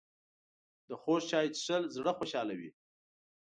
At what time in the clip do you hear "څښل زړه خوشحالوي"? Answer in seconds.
1.61-2.69